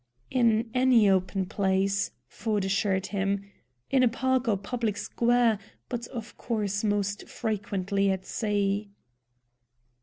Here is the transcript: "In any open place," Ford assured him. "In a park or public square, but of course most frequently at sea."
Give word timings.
"In 0.31 0.71
any 0.73 1.07
open 1.07 1.45
place," 1.45 2.09
Ford 2.27 2.65
assured 2.65 3.05
him. 3.05 3.43
"In 3.91 4.01
a 4.01 4.07
park 4.07 4.47
or 4.47 4.57
public 4.57 4.97
square, 4.97 5.59
but 5.89 6.07
of 6.07 6.35
course 6.39 6.83
most 6.83 7.27
frequently 7.27 8.09
at 8.09 8.25
sea." 8.25 8.89